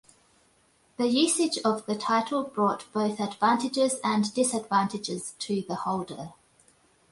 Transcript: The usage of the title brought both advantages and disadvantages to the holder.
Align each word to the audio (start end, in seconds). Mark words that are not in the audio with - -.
The 0.97 1.05
usage 1.09 1.59
of 1.63 1.85
the 1.85 1.93
title 1.95 2.41
brought 2.45 2.91
both 2.91 3.19
advantages 3.19 3.99
and 4.03 4.33
disadvantages 4.33 5.35
to 5.37 5.61
the 5.61 5.75
holder. 5.75 6.33